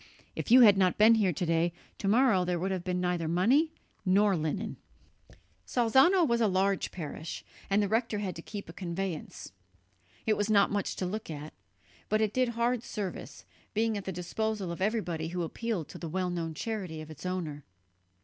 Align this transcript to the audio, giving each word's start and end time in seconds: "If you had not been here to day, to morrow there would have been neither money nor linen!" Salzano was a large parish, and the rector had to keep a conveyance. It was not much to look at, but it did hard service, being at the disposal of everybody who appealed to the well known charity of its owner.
"If 0.35 0.49
you 0.49 0.61
had 0.61 0.79
not 0.79 0.97
been 0.97 1.13
here 1.13 1.31
to 1.31 1.45
day, 1.45 1.71
to 1.99 2.07
morrow 2.07 2.43
there 2.43 2.57
would 2.57 2.71
have 2.71 2.83
been 2.83 2.99
neither 2.99 3.27
money 3.27 3.71
nor 4.03 4.35
linen!" 4.35 4.77
Salzano 5.63 6.27
was 6.27 6.41
a 6.41 6.47
large 6.47 6.89
parish, 6.89 7.45
and 7.69 7.83
the 7.83 7.87
rector 7.87 8.17
had 8.17 8.35
to 8.37 8.41
keep 8.41 8.67
a 8.67 8.73
conveyance. 8.73 9.51
It 10.25 10.35
was 10.37 10.49
not 10.49 10.71
much 10.71 10.95
to 10.95 11.05
look 11.05 11.29
at, 11.29 11.53
but 12.09 12.19
it 12.19 12.33
did 12.33 12.49
hard 12.49 12.81
service, 12.81 13.45
being 13.75 13.95
at 13.95 14.05
the 14.05 14.11
disposal 14.11 14.71
of 14.71 14.81
everybody 14.81 15.27
who 15.27 15.43
appealed 15.43 15.87
to 15.89 15.99
the 15.99 16.09
well 16.09 16.31
known 16.31 16.55
charity 16.55 17.01
of 17.01 17.11
its 17.11 17.23
owner. 17.23 17.63